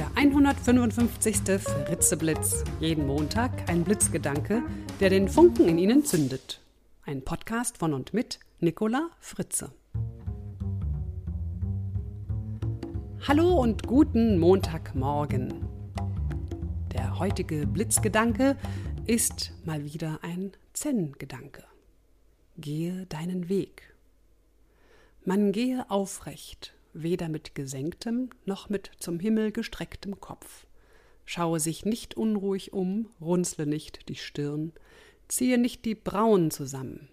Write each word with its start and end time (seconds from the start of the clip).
Der 0.00 0.10
155. 0.16 1.60
Fritzeblitz. 1.60 2.64
Jeden 2.80 3.06
Montag 3.06 3.68
ein 3.68 3.84
Blitzgedanke, 3.84 4.62
der 4.98 5.10
den 5.10 5.28
Funken 5.28 5.68
in 5.68 5.76
Ihnen 5.76 6.06
zündet. 6.06 6.62
Ein 7.04 7.22
Podcast 7.22 7.76
von 7.76 7.92
und 7.92 8.14
mit 8.14 8.40
Nicola 8.60 9.10
Fritze. 9.18 9.72
Hallo 13.28 13.60
und 13.60 13.86
guten 13.86 14.38
Montagmorgen. 14.38 15.68
Der 16.94 17.18
heutige 17.18 17.66
Blitzgedanke 17.66 18.56
ist 19.04 19.52
mal 19.66 19.84
wieder 19.84 20.20
ein 20.22 20.52
Zen-Gedanke. 20.72 21.64
Gehe 22.56 23.04
deinen 23.04 23.50
Weg. 23.50 23.94
Man 25.26 25.52
gehe 25.52 25.90
aufrecht, 25.90 26.72
weder 26.92 27.28
mit 27.28 27.54
gesenktem 27.54 28.30
noch 28.44 28.68
mit 28.68 28.90
zum 28.98 29.20
Himmel 29.20 29.52
gestrecktem 29.52 30.20
Kopf. 30.20 30.66
Schaue 31.24 31.60
sich 31.60 31.84
nicht 31.84 32.16
unruhig 32.16 32.72
um, 32.72 33.08
runzle 33.20 33.66
nicht 33.66 34.08
die 34.08 34.16
Stirn, 34.16 34.72
ziehe 35.28 35.58
nicht 35.58 35.84
die 35.84 35.94
Brauen 35.94 36.50
zusammen. 36.50 37.08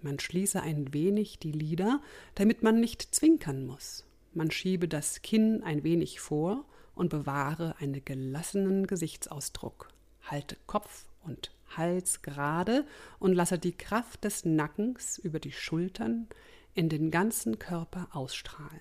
Man 0.00 0.18
schließe 0.18 0.60
ein 0.60 0.92
wenig 0.92 1.38
die 1.38 1.52
Lider, 1.52 2.00
damit 2.34 2.62
man 2.62 2.80
nicht 2.80 3.14
zwinkern 3.14 3.66
muss. 3.66 4.04
Man 4.34 4.50
schiebe 4.50 4.88
das 4.88 5.22
Kinn 5.22 5.62
ein 5.62 5.84
wenig 5.84 6.20
vor 6.20 6.64
und 6.94 7.10
bewahre 7.10 7.76
einen 7.78 8.04
gelassenen 8.04 8.86
Gesichtsausdruck. 8.86 9.88
Halte 10.22 10.56
Kopf 10.66 11.06
und 11.24 11.52
Hals 11.76 12.22
gerade 12.22 12.86
und 13.18 13.34
lasse 13.34 13.58
die 13.58 13.76
Kraft 13.76 14.24
des 14.24 14.44
Nackens 14.44 15.18
über 15.18 15.40
die 15.40 15.52
Schultern 15.52 16.28
in 16.74 16.88
den 16.88 17.10
ganzen 17.10 17.58
Körper 17.58 18.08
ausstrahlen. 18.12 18.80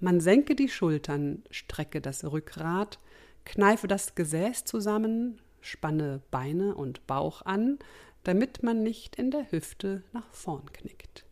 Man 0.00 0.20
senke 0.20 0.54
die 0.54 0.68
Schultern, 0.68 1.42
strecke 1.50 2.00
das 2.00 2.24
Rückgrat, 2.24 2.98
kneife 3.44 3.86
das 3.86 4.14
Gesäß 4.14 4.64
zusammen, 4.64 5.40
spanne 5.60 6.22
Beine 6.30 6.74
und 6.74 7.06
Bauch 7.06 7.42
an, 7.42 7.78
damit 8.24 8.62
man 8.62 8.82
nicht 8.82 9.16
in 9.16 9.30
der 9.30 9.52
Hüfte 9.52 10.02
nach 10.12 10.32
vorn 10.32 10.72
knickt. 10.72 11.24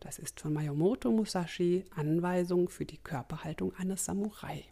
Das 0.00 0.18
ist 0.18 0.40
von 0.40 0.52
Mayomoto 0.52 1.10
Musashi 1.10 1.84
Anweisung 1.94 2.68
für 2.68 2.84
die 2.84 2.98
Körperhaltung 2.98 3.72
eines 3.76 4.04
Samurai. 4.04 4.64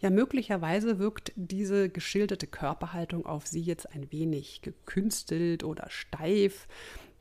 Ja, 0.00 0.10
möglicherweise 0.10 0.98
wirkt 0.98 1.32
diese 1.36 1.88
geschilderte 1.88 2.46
Körperhaltung 2.46 3.26
auf 3.26 3.46
Sie 3.46 3.60
jetzt 3.60 3.92
ein 3.92 4.10
wenig 4.12 4.62
gekünstelt 4.62 5.64
oder 5.64 5.90
steif. 5.90 6.66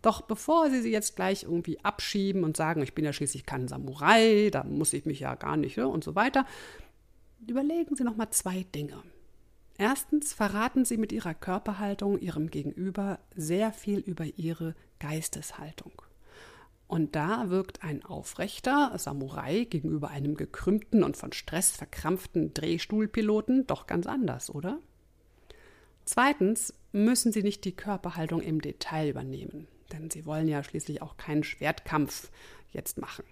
Doch 0.02 0.22
bevor 0.22 0.70
Sie 0.70 0.82
sie 0.82 0.92
jetzt 0.92 1.16
gleich 1.16 1.44
irgendwie 1.44 1.84
abschieben 1.84 2.44
und 2.44 2.56
sagen, 2.56 2.84
ich 2.84 2.94
bin 2.94 3.06
ja 3.06 3.14
schließlich 3.14 3.46
kein 3.46 3.68
Samurai, 3.68 4.50
da 4.52 4.64
muss 4.64 4.94
ich 4.94 5.06
mich 5.06 5.20
ja 5.20 5.36
gar 5.36 5.58
nicht 5.58 5.78
ne, 5.78 5.88
und 5.88 6.04
so 6.04 6.16
weiter, 6.16 6.46
überlegen 7.48 7.96
Sie 7.96 8.04
noch 8.04 8.16
mal 8.16 8.30
zwei 8.30 8.66
Dinge. 8.76 9.02
Erstens 9.78 10.34
verraten 10.34 10.86
Sie 10.86 10.98
mit 10.98 11.12
Ihrer 11.12 11.34
Körperhaltung 11.34 12.20
Ihrem 12.20 12.50
Gegenüber 12.50 13.20
sehr 13.36 13.72
viel 13.74 14.00
über 14.00 14.26
Ihre 14.26 14.76
Geisteshaltung. 15.00 15.94
Und 16.88 17.16
da 17.16 17.50
wirkt 17.50 17.84
ein 17.84 18.06
aufrechter 18.06 18.94
Samurai 18.98 19.66
gegenüber 19.66 20.10
einem 20.10 20.36
gekrümmten 20.36 21.04
und 21.04 21.18
von 21.18 21.34
Stress 21.34 21.72
verkrampften 21.72 22.54
Drehstuhlpiloten 22.54 23.68
doch 23.68 23.88
ganz 23.88 24.08
anders, 24.08 24.50
oder? 24.50 24.80
Zweitens 26.06 26.74
müssen 26.94 27.34
Sie 27.34 27.44
nicht 27.44 27.66
die 27.66 27.76
Körperhaltung 27.76 28.42
im 28.42 28.62
Detail 28.62 29.10
übernehmen 29.10 29.68
denn 29.88 30.10
sie 30.10 30.26
wollen 30.26 30.48
ja 30.48 30.64
schließlich 30.64 31.02
auch 31.02 31.18
keinen 31.18 31.44
Schwertkampf 31.44 32.30
jetzt 32.72 32.98
machen. 32.98 33.24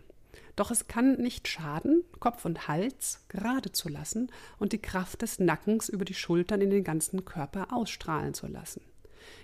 Doch 0.56 0.72
es 0.72 0.88
kann 0.88 1.17
nicht 1.17 1.47
schaden, 1.47 2.03
Kopf 2.20 2.45
und 2.45 2.67
Hals 2.67 3.25
gerade 3.28 3.72
zu 3.72 3.89
lassen 3.89 4.31
und 4.58 4.72
die 4.72 4.81
Kraft 4.81 5.22
des 5.22 5.39
Nackens 5.39 5.89
über 5.89 6.06
die 6.06 6.14
Schultern 6.14 6.62
in 6.62 6.70
den 6.70 6.84
ganzen 6.84 7.25
Körper 7.25 7.73
ausstrahlen 7.73 8.34
zu 8.34 8.47
lassen. 8.47 8.81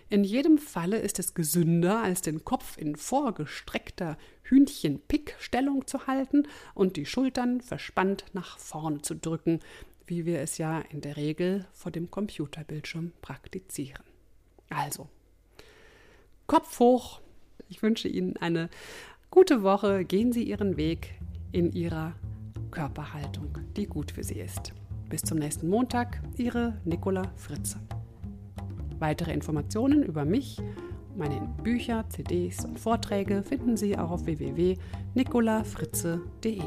In 0.09 0.23
jedem 0.23 0.57
Falle 0.57 0.99
ist 0.99 1.19
es 1.19 1.33
gesünder, 1.33 2.01
als 2.01 2.21
den 2.21 2.43
Kopf 2.43 2.77
in 2.77 2.95
vorgestreckter 2.95 4.17
Hühnchen-Pick-Stellung 4.43 5.87
zu 5.87 6.07
halten 6.07 6.47
und 6.73 6.97
die 6.97 7.05
Schultern 7.05 7.61
verspannt 7.61 8.25
nach 8.33 8.57
vorne 8.59 9.01
zu 9.01 9.15
drücken, 9.15 9.61
wie 10.05 10.25
wir 10.25 10.41
es 10.41 10.57
ja 10.57 10.79
in 10.79 11.01
der 11.01 11.15
Regel 11.15 11.65
vor 11.71 11.91
dem 11.91 12.11
Computerbildschirm 12.11 13.13
praktizieren. 13.21 14.03
Also, 14.69 15.07
Kopf 16.51 16.79
hoch. 16.79 17.19
Ich 17.69 17.81
wünsche 17.81 18.09
Ihnen 18.09 18.35
eine 18.35 18.69
gute 19.29 19.63
Woche. 19.63 20.03
Gehen 20.03 20.33
Sie 20.33 20.43
Ihren 20.43 20.75
Weg 20.75 21.13
in 21.53 21.71
Ihrer 21.71 22.11
Körperhaltung, 22.71 23.57
die 23.77 23.85
gut 23.85 24.11
für 24.11 24.25
Sie 24.25 24.41
ist. 24.41 24.73
Bis 25.07 25.21
zum 25.21 25.37
nächsten 25.37 25.69
Montag, 25.69 26.21
Ihre 26.35 26.77
Nicola 26.83 27.31
Fritze. 27.37 27.79
Weitere 28.99 29.31
Informationen 29.31 30.03
über 30.03 30.25
mich, 30.25 30.61
meine 31.15 31.39
Bücher, 31.63 32.03
CDs 32.09 32.65
und 32.65 32.81
Vorträge 32.81 33.43
finden 33.43 33.77
Sie 33.77 33.97
auch 33.97 34.11
auf 34.11 34.25
www.nicolafritze.de. 34.25 36.63